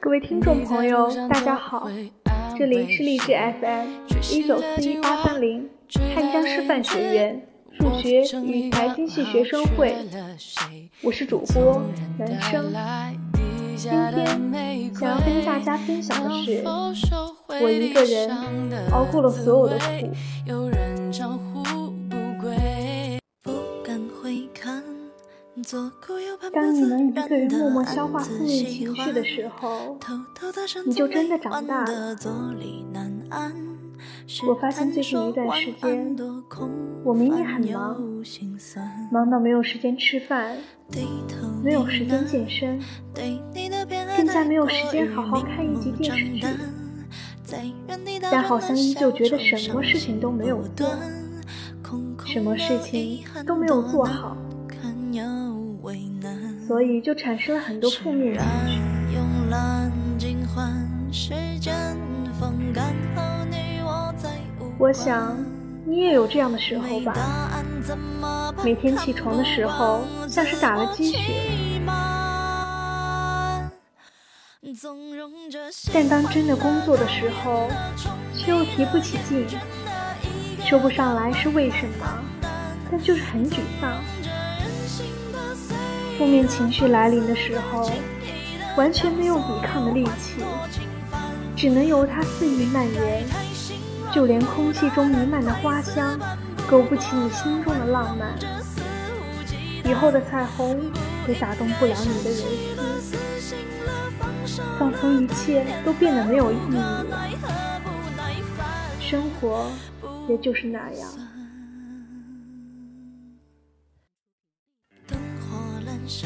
[0.00, 1.86] 各位听众朋友，大家好，
[2.58, 3.26] 这里是励志
[3.60, 3.86] FM
[4.32, 5.68] 一九四一八三零
[6.14, 7.46] 汉江师范学院
[7.78, 9.94] 数学与财经系学生会，
[11.02, 11.82] 我是主播
[12.18, 12.72] 男生。
[13.76, 16.64] 今天想要跟大家分享的是，
[17.60, 18.30] 我一个人
[18.92, 19.84] 熬过了所有的苦。
[26.52, 29.96] 当你能一个人默默消化负面情绪的时候，
[30.84, 32.14] 你就真的长大了。
[34.46, 36.14] 我发现最近一段时间，
[37.02, 37.96] 我明明很忙，
[39.10, 40.58] 忙到没有时间吃饭，
[41.64, 42.78] 没有时间健身，
[44.14, 46.44] 更加没有时间好好看一集电视剧，
[48.30, 50.86] 但好像依旧觉得什么事情都没有做，
[52.26, 54.36] 什么事情都没有做好。
[56.66, 58.42] 所以就产生了很多负面情
[61.12, 61.70] 绪。
[64.78, 65.36] 我想
[65.86, 67.14] 你也有这样的时候吧？
[68.64, 71.80] 每天起床的时候像是打了鸡血，
[75.94, 77.68] 但当真的工作的时候，
[78.34, 79.46] 却又提不起劲，
[80.66, 82.06] 说不上来是为什么，
[82.90, 84.02] 但就是很沮丧。
[86.16, 87.90] 负面情绪来临的时候，
[88.76, 90.42] 完全没有抵抗的力气，
[91.54, 93.24] 只能由它肆意蔓延。
[94.12, 96.18] 就连空气中弥漫的花香，
[96.66, 98.34] 勾不起你心中的浪漫。
[99.84, 100.90] 以后的彩虹
[101.28, 102.38] 也打动不了你的人
[102.98, 103.16] 思，
[104.78, 107.04] 仿佛一切都变得没有意义了。
[108.98, 109.70] 生活
[110.28, 111.25] 也就是那样。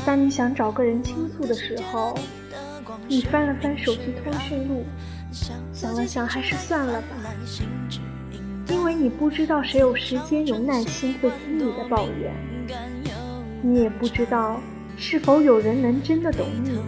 [0.04, 2.16] 当你想找个人倾诉的时候，
[3.08, 4.84] 你翻了翻手机通讯录，
[5.72, 7.08] 想了想，还是算了吧，
[8.68, 12.34] 因为你不知道谁有时间、有耐心会听你的抱怨，
[13.62, 14.60] 你也不知道
[14.96, 16.78] 是否有人能真的懂你。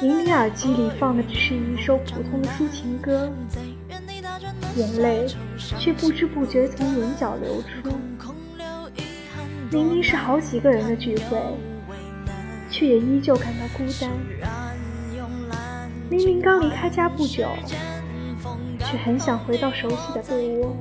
[0.00, 3.30] 明明耳机里放的只是一首普通的抒情歌，
[4.76, 5.26] 眼泪
[5.78, 7.90] 却不知不觉从眼角流出。
[9.70, 11.38] 明明是好几个人的聚会，
[12.70, 14.10] 却也依旧感到孤单。
[16.08, 17.48] 明明刚离开家不久，
[18.78, 20.76] 却很想回到熟悉的被窝。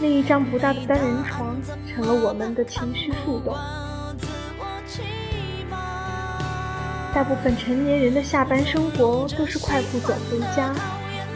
[0.00, 1.54] 那一张不大的单人床，
[1.86, 3.54] 成了我们的情绪树洞。
[7.14, 10.74] 大部分成年人的下班生活都是快步走回家，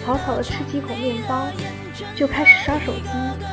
[0.04, 1.46] 草草的吃几口面包，
[2.16, 3.47] 就开始刷手机。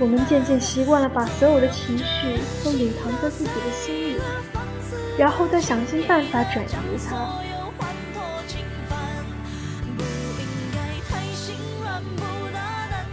[0.00, 4.16] 我们渐渐习惯了把所有的情绪都隐藏在自己的心里，
[5.18, 7.14] 然后再想尽办法转移它。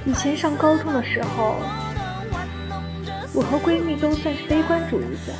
[0.05, 1.57] 以前上高中的时候，
[3.33, 5.33] 我和闺蜜都算是悲观主义者，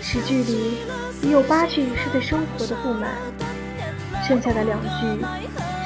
[0.00, 0.78] 十句里
[1.20, 3.10] 已有八句是对生活的不满，
[4.26, 5.22] 剩下的两句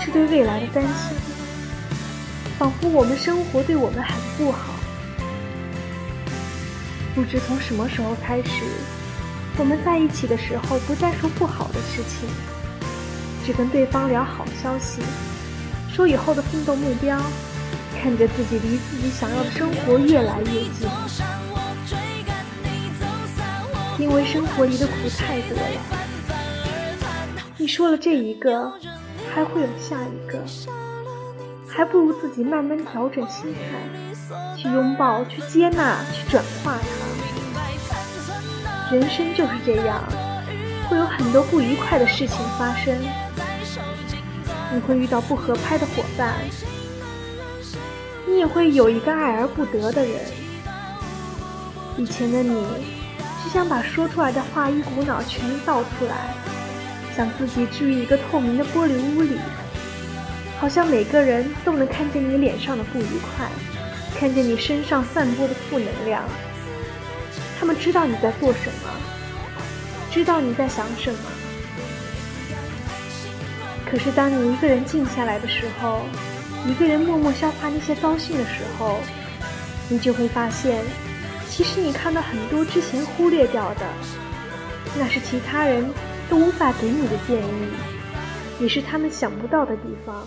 [0.05, 1.36] 是对未来的担心。
[2.59, 4.75] 仿佛我们生活对我们很不好。
[7.15, 8.65] 不知从什么时候开始，
[9.59, 12.29] 我们在一起的时候不再说不好的事情，
[13.45, 15.03] 只跟对方聊好消息，
[15.93, 17.21] 说以后的奋斗目标，
[18.01, 20.89] 看着自己离自己想要的生活越来越近。
[23.99, 25.81] 因为生活里的苦太多了，
[27.57, 28.73] 你说了这一个，
[29.35, 30.43] 还会有下一个。
[31.69, 33.61] 还不如自己慢慢调整心态，
[34.57, 36.87] 去拥抱，去接纳，去转化它。
[38.95, 40.03] 人生就是这样，
[40.89, 42.97] 会有很多不愉快的事情发生。
[44.73, 46.33] 你会遇到不合拍的伙伴，
[48.27, 50.15] 你也会有一个爱而不得的人。
[51.97, 52.65] 以前的你，
[53.43, 56.33] 只想把说出来的话一股脑全倒出来，
[57.17, 59.39] 想自己置于一个透明的玻璃屋里。
[60.59, 63.07] 好像每个人都能看见你脸上的不愉
[63.37, 63.47] 快，
[64.19, 66.25] 看见你身上散播的负能量。
[67.59, 68.91] 他们知道你在做什么，
[70.11, 71.19] 知道你在想什么。
[73.85, 76.03] 可是当你一个人静下来的时候，
[76.67, 78.99] 一个人默默消化那些糟心的时候，
[79.89, 80.83] 你就会发现，
[81.49, 83.87] 其实你看到很多之前忽略掉的，
[84.99, 85.89] 那是其他人
[86.29, 87.96] 都无法给你的建议。
[88.59, 90.25] 也是他们想不到的地方，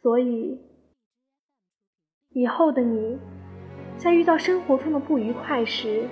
[0.00, 0.60] 所以
[2.30, 3.16] 以后的你，
[3.96, 6.08] 在遇到生活中的不愉快时，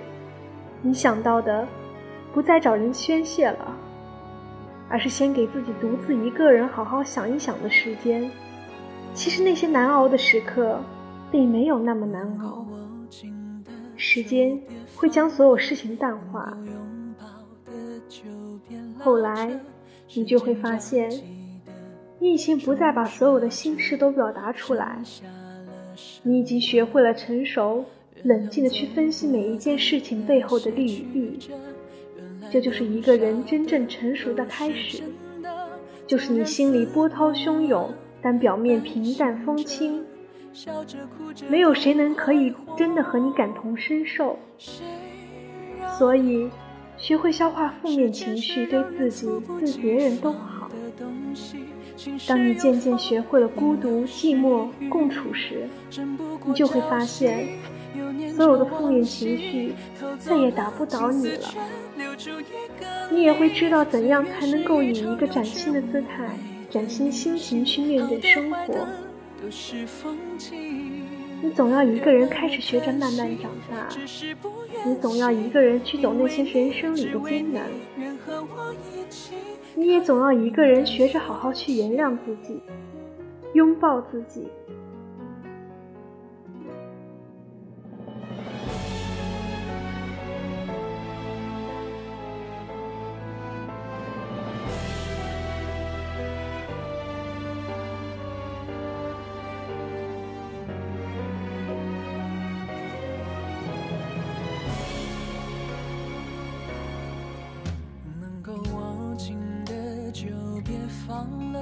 [0.81, 1.67] 你想到的
[2.33, 3.77] 不再找人宣泄了，
[4.89, 8.31] 而是先给自己独自一个人好好想一想的时间。
[9.13, 10.81] 其实那些难熬的时刻，
[11.29, 12.65] 并没有那么难熬。
[13.97, 14.59] 时间
[14.95, 16.57] 会将所有事情淡化。
[18.99, 19.59] 后来，
[20.13, 21.09] 你就会发现，
[22.19, 25.01] 你已经不再把所有的心事都表达出来。
[26.23, 27.85] 你已经学会了成熟。
[28.23, 31.49] 冷静的去分析每一件事情背后的利与弊，
[32.51, 35.01] 这就是一个人真正成熟的开始。
[36.05, 37.89] 就是你心里波涛汹涌，
[38.21, 40.05] 但表面平淡风轻。
[41.49, 44.37] 没有谁能可以真的和你感同身受。
[45.97, 46.47] 所以，
[47.01, 49.27] 学会消化负面情绪，对自己
[49.59, 50.69] 对别人都好。
[52.27, 55.67] 当你渐渐学会了孤独寂寞共处时，
[56.45, 57.47] 你就会发现。
[58.35, 59.73] 所有的负面情绪
[60.17, 61.49] 再也打不倒你了，
[63.11, 66.29] 你也会知道怎样才能够以一个崭新的姿态、
[66.69, 68.87] 崭新心情去面对生活。
[71.43, 73.87] 你总要一个人开始学着慢慢长大，
[74.85, 77.63] 你总要一个人去走那些人生里的艰难，
[79.75, 82.61] 你也总要一个人学着好好去原谅自己，
[83.53, 84.47] 拥抱自己。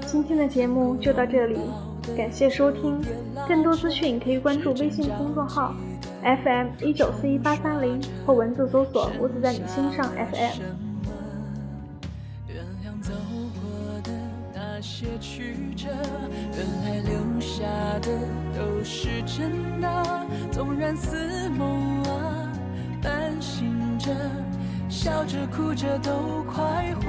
[0.07, 1.59] 今天的节目就到这里，
[2.17, 2.99] 感谢收听。
[3.47, 5.73] 更多资讯可以关注微信公众号
[6.23, 10.89] FM 一九四一八三零或文字搜索“我只在你心上 FM”。
[24.89, 27.08] 笑着哭着都快活，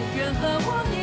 [0.41, 1.00] 和我年